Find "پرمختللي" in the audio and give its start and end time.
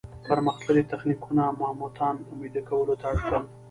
0.29-0.83